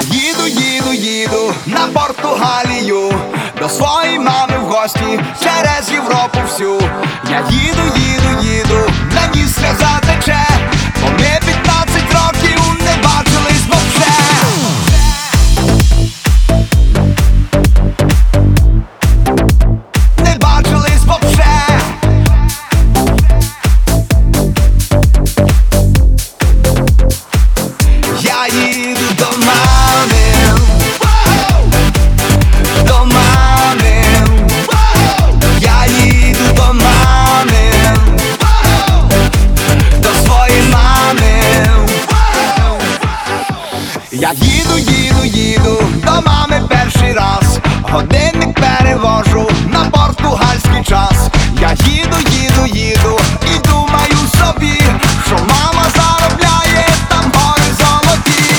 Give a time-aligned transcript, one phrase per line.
[0.00, 3.12] Я їду, їду, їду на Португалію
[3.58, 6.80] до своєї мами в гості через Європу всю.
[7.30, 9.99] Я їду, їду, їду, на сльоза тече,
[44.12, 47.58] Я їду, їду, їду до мами перший раз.
[47.82, 51.28] Годинник перевожу на португальський час.
[51.60, 53.20] Я їду, їду, їду
[53.54, 54.82] і думаю собі,
[55.26, 58.54] що мама заробляє там гори золоті.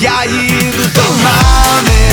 [0.00, 2.07] Я їду до мами.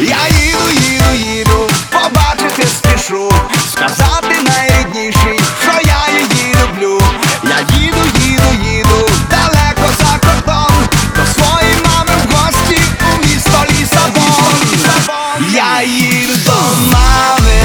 [0.00, 3.32] Я їду, їду, їду, побачити спішу,
[3.72, 7.00] сказати найрідніший, що я її люблю.
[7.44, 12.80] Я їду, їду, їду, далеко за кордон, до своєї мами в гості
[13.14, 14.56] у місто Лісабон.
[15.52, 16.52] Я їду до
[16.92, 17.60] мами,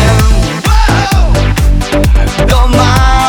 [2.50, 3.21] до мами.